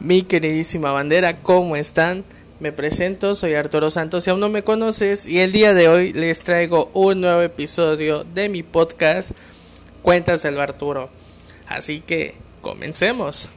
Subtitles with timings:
[0.00, 2.24] Mi queridísima bandera, ¿cómo están?
[2.58, 6.12] Me presento, soy Arturo Santos, si aún no me conoces, y el día de hoy
[6.12, 9.30] les traigo un nuevo episodio de mi podcast
[10.02, 11.10] Cuéntaselo Arturo.
[11.68, 13.48] Así que comencemos.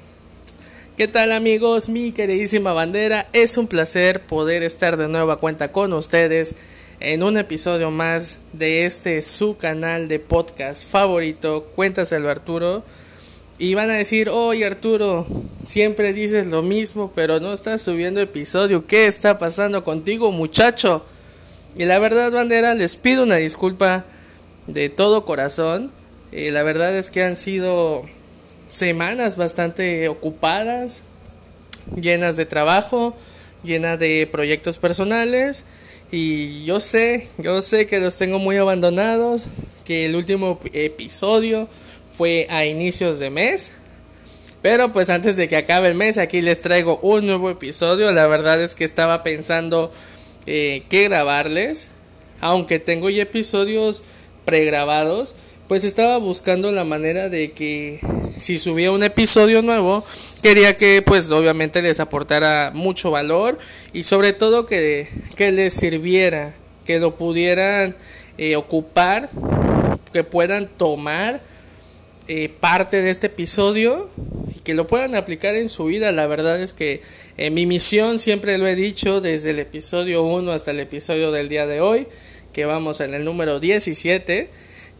[0.95, 1.89] ¿Qué tal amigos?
[1.89, 6.55] Mi queridísima bandera, es un placer poder estar de nuevo a cuenta con ustedes
[6.99, 12.83] en un episodio más de este su canal de podcast favorito, Cuéntaselo Arturo.
[13.59, 15.25] Y van a decir, oye Arturo,
[15.67, 18.87] siempre dices lo mismo, pero no estás subiendo episodio.
[18.87, 21.05] ¿Qué está pasando contigo, muchacho?
[21.75, 24.05] Y la verdad, bandera, les pido una disculpa
[24.65, 25.91] de todo corazón.
[26.31, 28.03] Eh, la verdad es que han sido
[28.71, 31.01] semanas bastante ocupadas,
[31.95, 33.13] llenas de trabajo,
[33.61, 35.65] llenas de proyectos personales.
[36.11, 39.43] Y yo sé, yo sé que los tengo muy abandonados,
[39.83, 41.67] que el último episodio
[42.13, 43.71] fue a inicios de mes.
[44.61, 48.11] Pero pues antes de que acabe el mes, aquí les traigo un nuevo episodio.
[48.11, 49.91] La verdad es que estaba pensando
[50.45, 51.89] eh, qué grabarles.
[52.39, 54.03] Aunque tengo ya episodios
[54.45, 55.35] pregrabados,
[55.67, 57.99] pues estaba buscando la manera de que
[58.39, 60.03] si subía un episodio nuevo,
[60.41, 63.57] quería que pues obviamente les aportara mucho valor
[63.91, 66.53] y sobre todo que, que les sirviera,
[66.85, 67.95] que lo pudieran
[68.37, 69.29] eh, ocupar,
[70.13, 71.41] que puedan tomar
[72.27, 74.09] eh, parte de este episodio
[74.67, 76.11] que lo puedan aplicar en su vida.
[76.11, 76.99] La verdad es que
[77.37, 81.47] eh, mi misión, siempre lo he dicho, desde el episodio 1 hasta el episodio del
[81.47, 82.05] día de hoy,
[82.51, 84.49] que vamos en el número 17,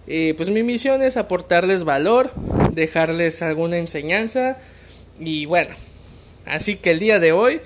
[0.07, 2.31] eh, pues mi misión es aportarles valor,
[2.71, 4.57] dejarles alguna enseñanza
[5.19, 5.75] y bueno,
[6.45, 7.59] así que el día de hoy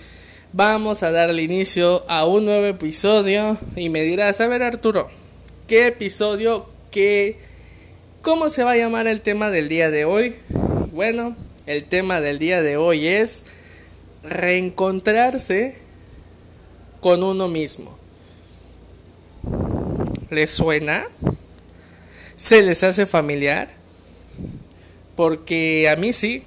[0.54, 5.08] vamos a darle inicio a un nuevo episodio y me dirás, a ver Arturo,
[5.68, 7.38] ¿qué episodio, qué
[8.24, 10.36] ¿Cómo se va a llamar el tema del día de hoy?
[10.92, 13.46] Bueno, el tema del día de hoy es
[14.24, 15.76] reencontrarse
[17.00, 17.98] con uno mismo.
[20.30, 21.06] ¿Les suena?
[22.36, 23.70] ¿Se les hace familiar?
[25.16, 26.44] Porque a mí sí.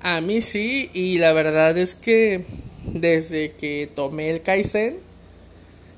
[0.00, 0.90] A mí sí.
[0.92, 2.44] Y la verdad es que
[2.84, 4.98] desde que tomé el Kaizen,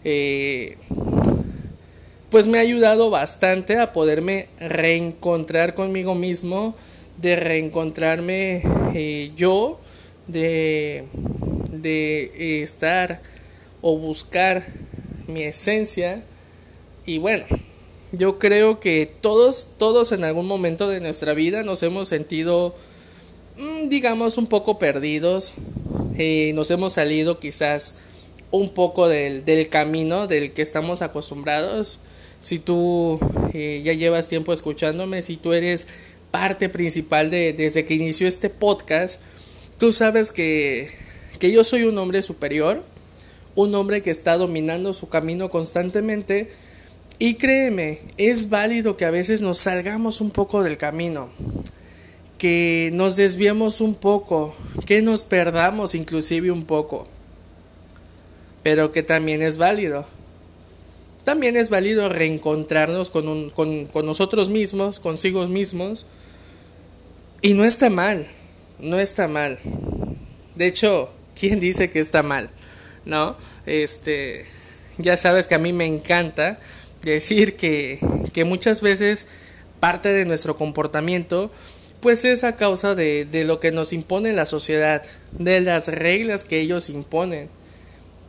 [0.05, 0.77] eh,
[2.31, 6.77] pues me ha ayudado bastante a poderme reencontrar conmigo mismo,
[7.21, 8.63] de reencontrarme
[8.95, 9.79] eh, yo,
[10.27, 11.05] de,
[11.71, 13.21] de estar
[13.81, 14.65] o buscar
[15.27, 16.23] mi esencia.
[17.07, 17.45] Y bueno,
[18.13, 22.75] yo creo que todos, todos en algún momento de nuestra vida nos hemos sentido,
[23.57, 25.55] mm, digamos, un poco perdidos.
[26.19, 27.97] Eh, nos hemos salido quizás
[28.51, 32.01] un poco del, del camino del que estamos acostumbrados
[32.41, 33.21] si tú
[33.53, 35.87] eh, ya llevas tiempo escuchándome, si tú eres
[36.31, 39.21] parte principal de desde que inició este podcast,
[39.79, 40.89] tú sabes que,
[41.39, 42.83] que yo soy un hombre superior,
[43.55, 46.51] un hombre que está dominando su camino constantemente
[47.19, 51.29] y créeme, es válido que a veces nos salgamos un poco del camino,
[52.39, 54.55] que nos desviemos un poco,
[54.87, 57.07] que nos perdamos inclusive un poco,
[58.63, 60.07] pero que también es válido
[61.31, 66.05] también es válido reencontrarnos con, con, con nosotros mismos, consigo mismos.
[67.41, 68.27] Y no está mal,
[68.81, 69.57] no está mal.
[70.57, 71.09] De hecho,
[71.39, 72.51] ¿quién dice que está mal?
[73.05, 73.37] ¿No?
[73.65, 74.45] Este,
[74.99, 76.59] ya sabes que a mí me encanta
[77.03, 78.01] decir que,
[78.45, 79.29] muchas veces
[79.79, 81.53] parte de nuestro comportamiento
[82.01, 86.59] pues es a causa de lo que nos impone la sociedad, de las reglas que
[86.59, 87.49] ellos imponen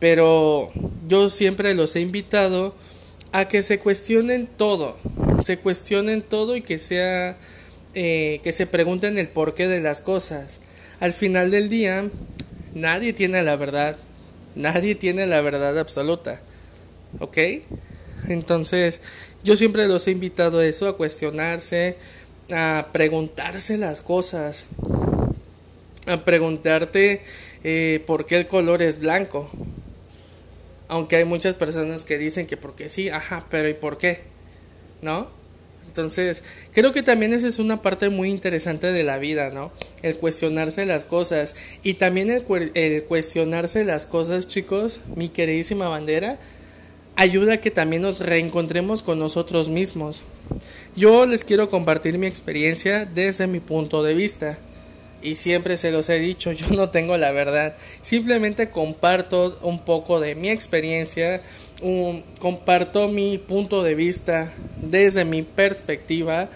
[0.01, 0.71] pero
[1.07, 2.73] yo siempre los he invitado
[3.31, 4.97] a que se cuestionen todo,
[5.43, 7.37] se cuestionen todo y que sea
[7.93, 10.59] eh, que se pregunten el porqué de las cosas.
[10.99, 12.05] Al final del día,
[12.73, 13.95] nadie tiene la verdad,
[14.55, 16.41] nadie tiene la verdad absoluta,
[17.19, 17.37] ¿ok?
[18.27, 19.01] Entonces,
[19.43, 21.95] yo siempre los he invitado a eso, a cuestionarse,
[22.51, 24.65] a preguntarse las cosas,
[26.07, 27.21] a preguntarte
[27.63, 29.47] eh, por qué el color es blanco,
[30.91, 34.19] aunque hay muchas personas que dicen que porque sí, ajá, pero ¿y por qué?
[35.01, 35.29] ¿No?
[35.87, 36.43] Entonces,
[36.73, 39.71] creo que también esa es una parte muy interesante de la vida, ¿no?
[40.01, 41.55] El cuestionarse las cosas.
[41.81, 46.37] Y también el, cuestionarse las cosas, chicos, mi queridísima bandera,
[47.15, 50.23] ayuda a que también nos reencontremos con nosotros mismos.
[50.97, 54.59] Yo les quiero compartir mi experiencia desde mi punto de vista
[55.21, 57.75] y siempre se los he dicho, yo no tengo la verdad.
[58.01, 61.41] Simplemente comparto un poco de mi experiencia,
[62.39, 64.51] comparto mi punto de vista
[64.81, 66.49] desde mi perspectiva.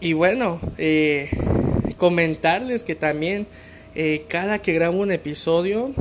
[0.00, 1.28] Y bueno, eh,
[1.96, 3.46] comentarles que también
[3.94, 5.92] eh, cada que grabo un episodio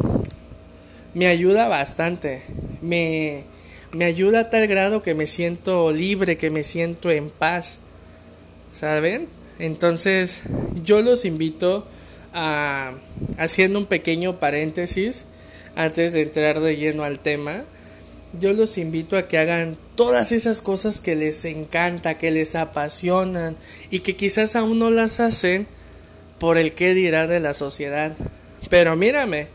[1.13, 2.42] me ayuda bastante.
[2.81, 3.44] Me,
[3.92, 7.80] me ayuda a tal grado que me siento libre, que me siento en paz.
[8.69, 9.28] ¿Saben?
[9.59, 10.44] Entonces
[10.83, 11.88] yo los invito
[12.33, 12.94] a,
[13.38, 15.25] haciendo un pequeño paréntesis,
[15.75, 17.63] antes de entrar de lleno al tema,
[18.39, 23.56] yo los invito a que hagan todas esas cosas que les encanta, que les apasionan
[23.89, 25.68] y que quizás aún no las hacen
[26.39, 28.15] por el qué dirá de la sociedad.
[28.69, 29.48] Pero mírame,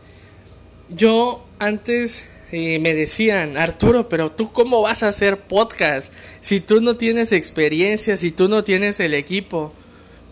[0.89, 6.81] yo antes eh, me decían, Arturo, pero tú cómo vas a hacer podcast si tú
[6.81, 9.73] no tienes experiencia, si tú no tienes el equipo.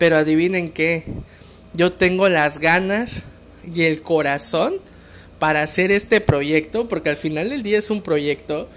[0.02, 1.04] Pero adivinen qué,
[1.74, 3.22] yo tengo las ganas
[3.72, 4.80] y el corazón
[5.38, 8.68] para hacer este proyecto, porque al final del día es un proyecto.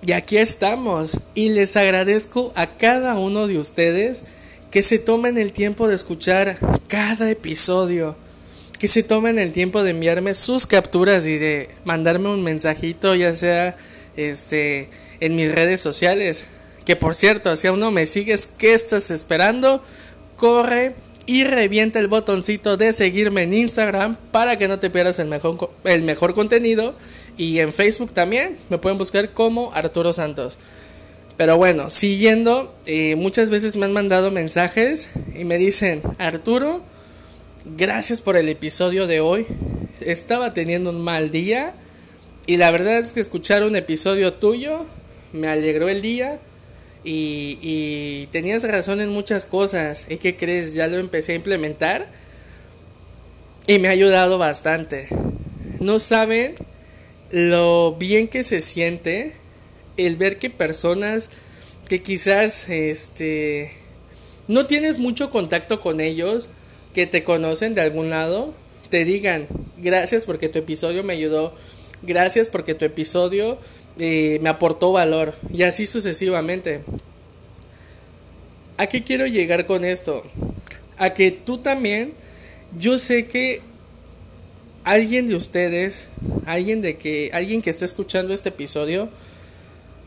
[0.00, 1.20] Y aquí estamos.
[1.34, 4.24] Y les agradezco a cada uno de ustedes
[4.70, 6.56] que se tomen el tiempo de escuchar
[6.88, 8.16] cada episodio.
[8.78, 13.36] Que se tomen el tiempo de enviarme sus capturas y de mandarme un mensajito, ya
[13.36, 13.76] sea
[14.16, 14.88] este
[15.20, 16.46] en mis redes sociales.
[16.86, 19.84] Que por cierto, si aún no me sigues, ¿qué estás esperando?
[20.42, 25.28] Corre y revienta el botoncito de seguirme en Instagram para que no te pierdas el
[25.28, 26.96] mejor, el mejor contenido.
[27.36, 30.58] Y en Facebook también me pueden buscar como Arturo Santos.
[31.36, 36.82] Pero bueno, siguiendo, eh, muchas veces me han mandado mensajes y me dicen, Arturo,
[37.76, 39.46] gracias por el episodio de hoy.
[40.00, 41.72] Estaba teniendo un mal día
[42.48, 44.86] y la verdad es que escuchar un episodio tuyo
[45.32, 46.40] me alegró el día
[47.04, 50.06] y, tenías razón en muchas cosas.
[50.08, 50.74] ¿Y qué crees?
[50.74, 52.06] Ya lo empecé a implementar
[53.66, 55.08] y me ha ayudado bastante.
[55.80, 56.54] No saben
[57.30, 59.32] lo bien que se siente
[59.96, 61.30] el ver que personas
[61.88, 63.72] que quizás este
[64.48, 66.48] no tienes mucho contacto con ellos,
[66.94, 68.54] que te conocen de algún lado,
[68.90, 69.46] te digan
[69.78, 71.54] gracias porque tu episodio me ayudó,
[72.02, 73.58] gracias porque tu episodio
[73.98, 76.80] me aportó valor y así sucesivamente.
[78.76, 80.22] ¿A qué quiero llegar con esto?
[80.98, 82.12] A que tú también,
[82.78, 83.60] yo sé que
[84.84, 86.08] alguien de ustedes,
[86.46, 89.08] alguien de que alguien que está escuchando este episodio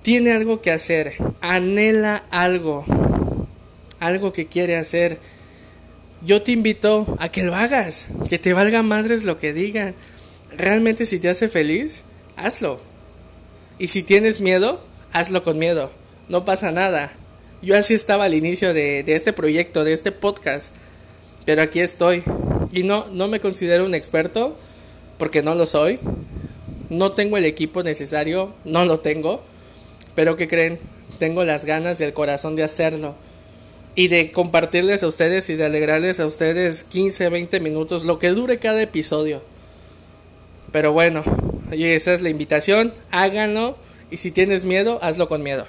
[0.02, 2.86] tiene algo que hacer, anhela algo,
[4.00, 5.20] algo que quiere hacer.
[6.24, 9.96] Yo te invito a que lo hagas, que te valga madres lo que digan.
[10.52, 12.04] Realmente si te hace feliz,
[12.36, 12.80] hazlo.
[13.78, 14.80] Y si tienes miedo,
[15.12, 15.92] hazlo con miedo.
[16.30, 17.12] No pasa nada.
[17.62, 20.74] Yo así estaba al inicio de, este proyecto, de este podcast.
[21.46, 22.24] Pero aquí estoy.
[22.72, 24.56] Y no, no me considero un experto
[25.18, 26.00] porque no lo soy.
[26.90, 29.44] No tengo el equipo necesario, no lo tengo.
[30.16, 30.80] Pero ¿qué creen?
[31.20, 33.16] Tengo las ganas y el corazón de hacerlo.
[33.94, 38.30] Y de compartirles a ustedes y de alegrarles a ustedes 15, 20 minutos, lo que
[38.30, 39.42] dure cada episodio.
[40.72, 41.24] Pero bueno,
[41.72, 43.78] y esa es la invitación, háganlo
[44.12, 45.66] y si tienes miedo, hazlo con miedo.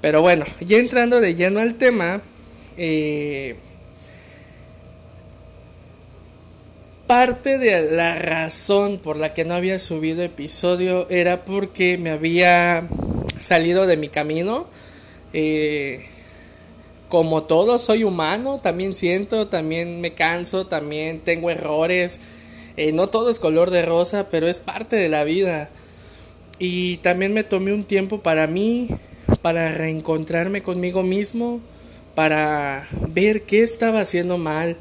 [0.00, 2.20] Pero bueno, ya entrando de lleno al tema,
[2.76, 3.56] eh,
[7.06, 12.86] parte de la razón por la que no había subido episodio era porque me había
[13.38, 14.66] salido de mi camino.
[15.32, 16.04] Eh,
[17.08, 22.20] como todo, soy humano, también siento, también me canso, también tengo errores
[22.76, 25.70] eh, no todo es color de rosa, pero es parte de la vida.
[26.58, 28.88] Y también me tomé un tiempo para mí,
[29.42, 31.60] para reencontrarme conmigo mismo,
[32.14, 34.76] para ver qué estaba haciendo mal,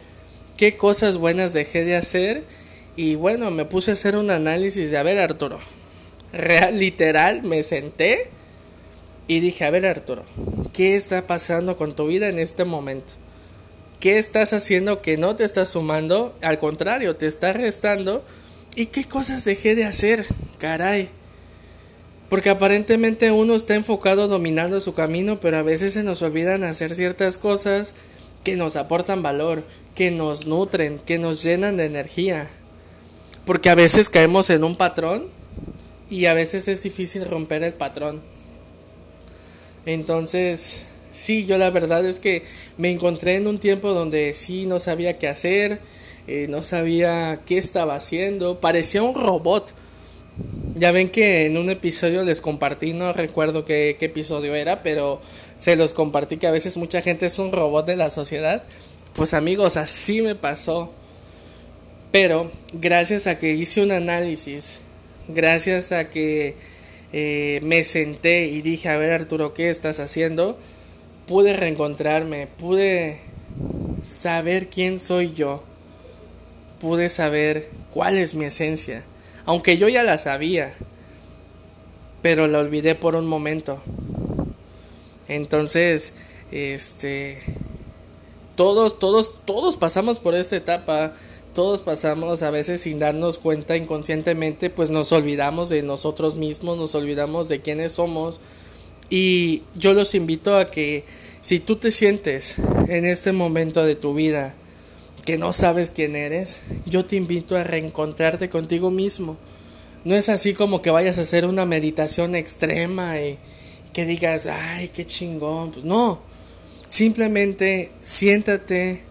[0.58, 2.44] qué cosas buenas dejé de hacer.
[2.96, 5.60] Y bueno, me puse a hacer un análisis de, a ver Arturo,
[6.32, 8.30] real, literal, me senté
[9.28, 10.24] y dije, a ver Arturo,
[10.72, 13.14] ¿qué está pasando con tu vida en este momento?
[14.00, 16.38] ¿Qué estás haciendo que no te está sumando?
[16.42, 18.24] Al contrario, te está restando.
[18.76, 20.26] ¿Y qué cosas dejé de hacer?
[20.60, 21.10] Caray.
[22.30, 26.94] Porque aparentemente uno está enfocado dominando su camino, pero a veces se nos olvidan hacer
[26.96, 27.96] ciertas cosas
[28.44, 29.64] que nos aportan valor,
[29.96, 32.48] que nos nutren, que nos llenan de energía.
[33.46, 35.28] Porque a veces caemos en un patrón
[36.10, 38.22] y a veces es difícil romper el patrón.
[39.86, 42.44] Entonces, Sí, yo la verdad es que
[42.78, 45.80] me encontré en un tiempo donde sí no sabía qué hacer,
[46.28, 49.74] eh, no sabía qué estaba haciendo, parecía un robot.
[50.76, 55.22] Ya ven que en un episodio les compartí, no recuerdo qué, episodio era, pero
[55.56, 58.64] se los compartí que a veces mucha gente es un robot de la sociedad.
[59.14, 60.92] Pues amigos, así me pasó.
[62.12, 64.80] Pero gracias a que hice un análisis,
[65.30, 66.58] gracias a que
[67.14, 70.60] eh, me senté y dije, a ver Arturo, ¿qué estás haciendo?
[71.28, 73.20] Pude reencontrarme, pude
[74.06, 75.64] saber quién soy yo,
[76.80, 79.04] pude saber cuál es mi esencia.
[79.46, 80.74] Aunque yo ya la sabía,
[82.22, 83.80] pero la olvidé por un momento.
[85.28, 86.14] Entonces,
[86.52, 87.40] este,
[88.56, 91.14] todos, todos, todos pasamos por esta etapa.
[91.54, 96.96] Todos pasamos a veces sin darnos cuenta inconscientemente, pues nos olvidamos de nosotros mismos, nos
[96.96, 98.42] olvidamos de quiénes somos.
[99.10, 101.04] Y yo los invito a que
[101.42, 102.56] si tú te sientes
[102.88, 104.56] en este momento de tu vida
[105.26, 109.38] que no sabes quién eres, yo te invito a reencontrarte contigo mismo.
[110.04, 113.38] No es así como que vayas a hacer una meditación extrema y
[113.92, 115.72] que digas, ay, qué chingón.
[115.72, 116.20] Pues no,
[116.90, 119.02] simplemente siéntate,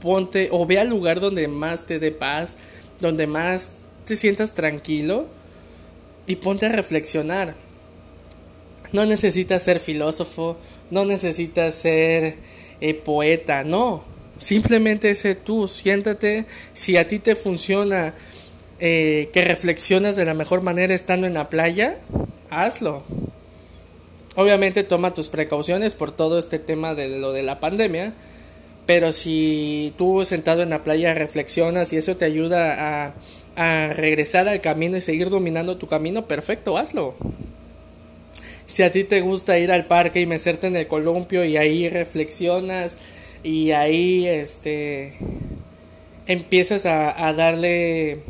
[0.00, 2.56] ponte o ve al lugar donde más te dé paz,
[3.00, 3.72] donde más
[4.04, 5.26] te sientas tranquilo
[6.26, 7.63] y ponte a reflexionar.
[8.94, 10.56] No necesitas ser filósofo,
[10.92, 12.36] no necesitas ser
[12.80, 14.04] eh, poeta, no.
[14.38, 16.44] Simplemente sé tú, siéntate.
[16.74, 18.14] Si a ti te funciona
[18.78, 21.98] eh, que reflexionas de la mejor manera estando en la playa,
[22.50, 23.02] hazlo.
[24.36, 28.12] Obviamente toma tus precauciones por todo este tema de lo de la pandemia,
[28.86, 33.14] pero si tú sentado en la playa reflexionas y eso te ayuda a,
[33.56, 37.16] a regresar al camino y seguir dominando tu camino, perfecto, hazlo.
[38.66, 41.88] Si a ti te gusta ir al parque y meterte en el columpio y ahí
[41.88, 42.96] reflexionas
[43.42, 45.12] y ahí este
[46.26, 48.22] empiezas a, darle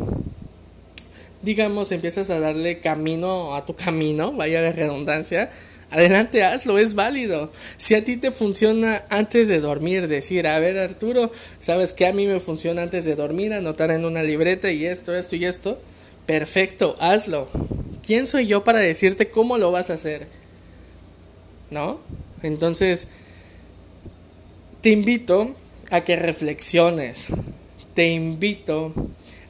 [1.42, 5.50] digamos empiezas a darle camino a tu camino, vaya de redundancia,
[5.90, 7.52] Adelante, hazlo, es válido.
[7.76, 12.12] Si a ti te funciona antes de dormir, decir, a ver Arturo, ¿sabes qué a
[12.12, 13.52] mí me funciona antes de dormir?
[13.52, 15.78] Anotar en una libreta y esto, esto y esto.
[16.26, 17.48] Perfecto, hazlo.
[18.04, 20.26] ¿Quién soy yo para decirte cómo lo vas a hacer?
[21.70, 22.00] ¿No?
[22.42, 23.08] Entonces,
[24.82, 25.54] te invito
[25.90, 27.28] a que reflexiones.
[27.94, 28.92] Te invito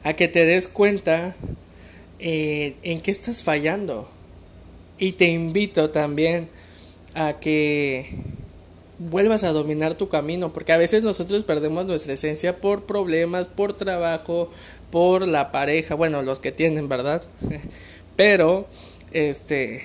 [0.03, 1.35] a que te des cuenta
[2.19, 4.07] eh, en qué estás fallando
[4.97, 6.47] y te invito también
[7.13, 8.05] a que
[8.97, 13.73] vuelvas a dominar tu camino, porque a veces nosotros perdemos nuestra esencia por problemas, por
[13.73, 14.49] trabajo,
[14.91, 17.23] por la pareja, bueno, los que tienen, ¿verdad?
[18.15, 18.67] Pero
[19.11, 19.81] este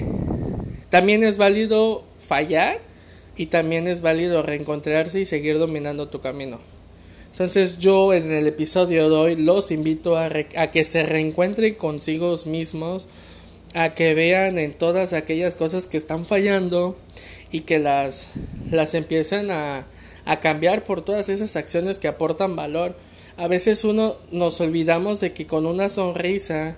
[0.90, 2.78] también es válido fallar
[3.36, 6.58] y también es válido reencontrarse y seguir dominando tu camino.
[7.32, 13.06] Entonces yo en el episodio de hoy los invito a, que se reencuentren consigo mismos,
[13.74, 16.96] a que vean en todas aquellas cosas que están fallando
[17.50, 18.28] y que las,
[18.70, 19.86] las empiecen a,
[20.24, 22.94] a cambiar por todas esas acciones que aportan valor.
[23.36, 26.76] A veces uno nos olvidamos de que con una sonrisa,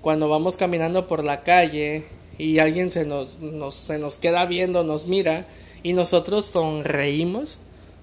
[0.00, 2.04] cuando vamos caminando por la calle
[2.38, 3.36] y alguien se nos,
[3.74, 5.46] se nos queda viendo, nos mira
[5.82, 7.58] y nosotros sonreímos,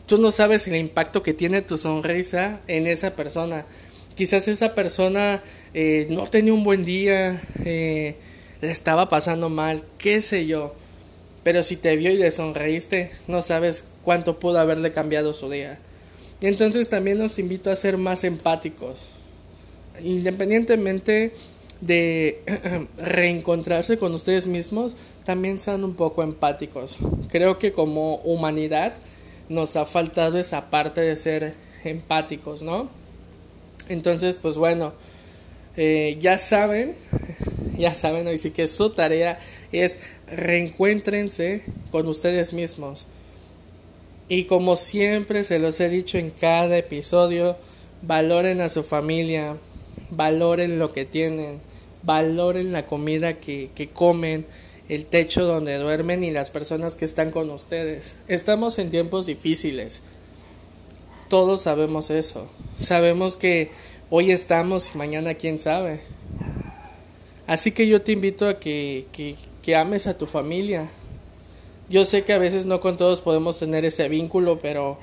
[0.08, 3.66] tú no sabes el impacto que tiene tu sonrisa en esa persona
[4.16, 8.16] quizás esa persona eh, no tenía un buen día, eh,
[8.62, 10.74] le estaba pasando mal, qué sé yo.
[11.44, 15.78] Pero si te vio y le sonreíste, no sabes cuánto pudo haberle cambiado su día.
[16.42, 19.10] Entonces también nos invito a ser más empáticos.
[20.02, 21.34] Independientemente
[21.82, 22.42] de
[22.98, 26.98] reencontrarse con ustedes mismos, también sean un poco empáticos.
[27.30, 28.94] Creo que como humanidad
[29.50, 31.54] nos ha faltado esa parte de ser
[31.84, 32.90] empáticos, ¿no?
[33.90, 34.94] Entonces, pues bueno,
[35.78, 36.96] eh, ya saben,
[37.78, 39.40] ya saben, hoy sí que su tarea
[39.72, 43.06] es reencuéntrense con ustedes mismos.
[44.28, 47.58] Y como siempre se los he dicho en cada episodio,
[48.02, 49.56] valoren a su familia,
[50.16, 51.60] valoren lo que tienen,
[52.04, 54.46] valoren la comida que, que comen,
[54.90, 58.16] el techo donde duermen y las personas que están con ustedes.
[58.28, 60.04] Estamos en tiempos difíciles
[61.28, 62.48] todos sabemos eso.
[62.80, 63.72] Sabemos que
[64.10, 66.00] hoy estamos y mañana quién sabe.
[67.48, 69.06] Así que yo te invito a que,
[69.62, 70.88] que, ames a tu familia.
[71.90, 74.98] Yo sé que a veces no con todos podemos tener ese vínculo, pero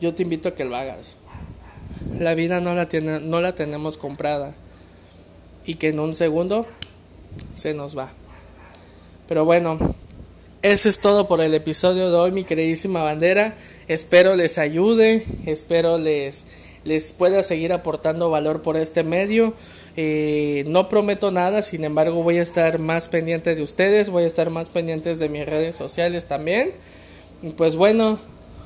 [0.00, 1.16] yo te invito a que lo hagas.
[2.20, 4.52] La vida no la, tiene, no la tenemos comprada.
[5.64, 6.66] Y que en un segundo
[7.54, 8.12] se nos va.
[9.26, 9.78] Pero bueno,
[10.60, 13.56] eso es todo por el episodio de hoy, mi queridísima bandera.
[13.88, 16.44] Espero les ayude, espero les,
[16.84, 19.54] les pueda seguir aportando valor por este medio.
[19.96, 24.26] Eh, no prometo nada, sin embargo voy a estar más pendiente de ustedes, voy a
[24.26, 26.72] estar más pendientes de mis redes sociales también.
[27.56, 28.18] pues bueno,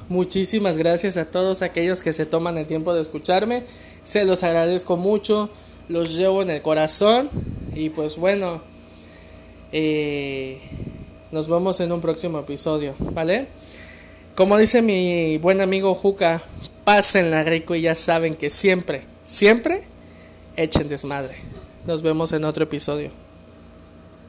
[0.08, 3.62] muchísimas gracias a todos aquellos que se toman el tiempo de escucharme.
[4.02, 5.50] Se los agradezco mucho,
[5.88, 7.30] los llevo en el corazón
[7.74, 8.60] y pues bueno.
[9.72, 10.60] Eh,
[11.34, 13.48] nos vemos en un próximo episodio, ¿vale?
[14.36, 16.40] Como dice mi buen amigo Juca,
[16.84, 19.82] pásenla rico y ya saben que siempre, siempre
[20.56, 21.34] echen desmadre.
[21.86, 23.23] Nos vemos en otro episodio.